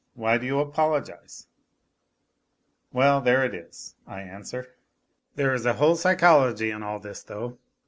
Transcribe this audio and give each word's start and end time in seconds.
Why 0.15 0.39
do 0.39 0.47
you 0.47 0.59
apologize? 0.59 1.45
Well, 2.91 3.21
there 3.21 3.45
it 3.45 3.53
is, 3.53 3.93
I 4.07 4.23
answer. 4.23 4.73
There 5.35 5.53
is 5.53 5.67
a 5.67 5.73
whole 5.73 5.95
psychology 5.95 6.71
in 6.71 6.81
all 6.81 6.97
this, 6.99 7.21
though. 7.21 7.59